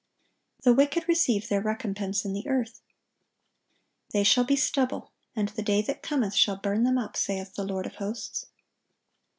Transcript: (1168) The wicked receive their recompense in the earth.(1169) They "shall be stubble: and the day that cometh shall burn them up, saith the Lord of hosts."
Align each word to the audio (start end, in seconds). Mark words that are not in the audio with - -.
(1168) 0.63 0.63
The 0.65 0.75
wicked 1.05 1.07
receive 1.07 1.47
their 1.47 1.61
recompense 1.61 2.25
in 2.25 2.33
the 2.33 2.47
earth.(1169) 2.47 4.13
They 4.13 4.23
"shall 4.23 4.43
be 4.43 4.55
stubble: 4.55 5.11
and 5.35 5.49
the 5.49 5.61
day 5.61 5.83
that 5.83 6.01
cometh 6.01 6.33
shall 6.33 6.57
burn 6.57 6.81
them 6.85 6.97
up, 6.97 7.15
saith 7.15 7.53
the 7.53 7.63
Lord 7.63 7.85
of 7.85 7.97
hosts." 7.97 8.47